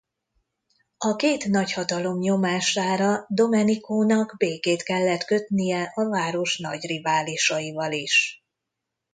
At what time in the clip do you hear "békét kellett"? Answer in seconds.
4.37-5.23